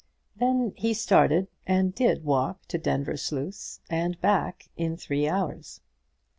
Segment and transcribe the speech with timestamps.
[0.35, 5.79] Then he started, and did walk to Denvir Sluice and back in three hours.